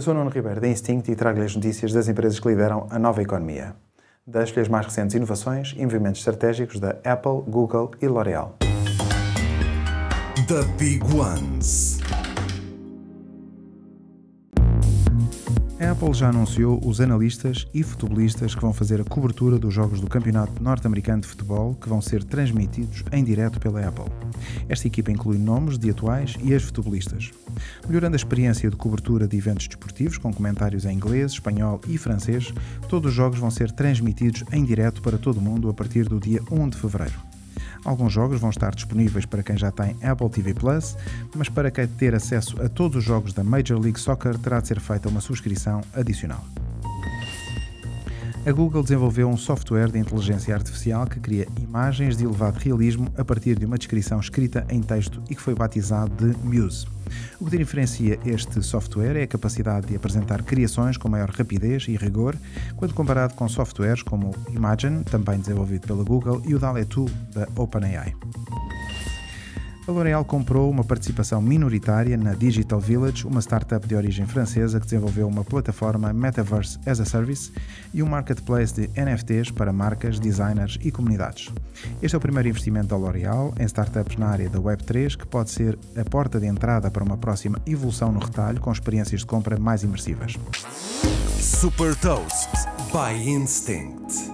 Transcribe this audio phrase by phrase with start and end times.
[0.00, 2.98] Eu sou Nuno Ribeiro da Instinct e trago-lhe as notícias das empresas que lideram a
[2.98, 3.76] nova economia.
[4.26, 8.56] Das-lhe as mais recentes inovações e movimentos estratégicos da Apple, Google e L'Oréal.
[10.48, 11.99] The Big Ones.
[15.80, 19.98] A Apple já anunciou os analistas e futebolistas que vão fazer a cobertura dos jogos
[19.98, 24.04] do Campeonato Norte-Americano de Futebol que vão ser transmitidos em direto pela Apple.
[24.68, 27.30] Esta equipa inclui nomes de atuais e ex-futebolistas.
[27.88, 32.52] Melhorando a experiência de cobertura de eventos desportivos com comentários em inglês, espanhol e francês,
[32.86, 36.20] todos os jogos vão ser transmitidos em direto para todo o mundo a partir do
[36.20, 37.29] dia 1 de fevereiro.
[37.84, 40.96] Alguns jogos vão estar disponíveis para quem já tem Apple TV Plus,
[41.34, 44.68] mas para quem ter acesso a todos os jogos da Major League Soccer terá de
[44.68, 46.44] ser feita uma subscrição adicional.
[48.46, 53.22] A Google desenvolveu um software de inteligência artificial que cria imagens de elevado realismo a
[53.22, 56.86] partir de uma descrição escrita em texto e que foi batizado de Muse.
[57.38, 61.96] O que diferencia este software é a capacidade de apresentar criações com maior rapidez e
[61.96, 62.34] rigor,
[62.76, 67.12] quando comparado com softwares como o Imagen, também desenvolvido pela Google, e o DALL-E 2
[67.34, 68.14] da OpenAI
[69.86, 74.86] a L'Oréal comprou uma participação minoritária na Digital Village, uma startup de origem francesa que
[74.86, 77.52] desenvolveu uma plataforma Metaverse as a Service
[77.92, 81.50] e um marketplace de NFTs para marcas, designers e comunidades.
[82.02, 85.50] Este é o primeiro investimento da L'Oréal em startups na área da Web3, que pode
[85.50, 89.58] ser a porta de entrada para uma próxima evolução no retalho com experiências de compra
[89.58, 90.36] mais imersivas.
[91.38, 92.50] Super Toast
[92.92, 94.29] by Instinct.